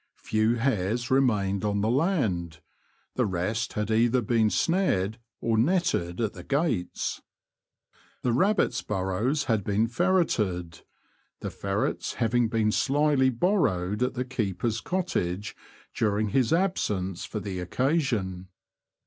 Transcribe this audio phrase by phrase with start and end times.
[0.17, 2.59] Few hares remained on the land;
[3.13, 7.21] the rest had either been snared or netted at the gates.
[8.23, 10.81] The rabbits' burrows had been ferreted,
[11.41, 15.55] the ferrets having been slyly borrowed at the keeper's cottage
[15.93, 18.47] during his absence for the occasion.